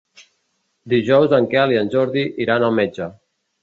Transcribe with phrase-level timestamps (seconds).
[0.93, 3.17] Dijous en Quel i en Jordi iran al metge.